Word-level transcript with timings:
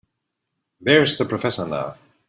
There's 0.81 1.19
the 1.19 1.25
professor 1.25 1.67
now. 1.67 1.95